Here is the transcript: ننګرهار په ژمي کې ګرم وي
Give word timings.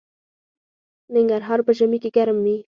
ننګرهار 1.13 1.59
په 1.67 1.71
ژمي 1.77 1.97
کې 2.03 2.09
ګرم 2.15 2.37
وي 2.45 2.57